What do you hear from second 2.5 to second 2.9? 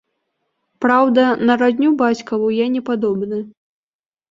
я не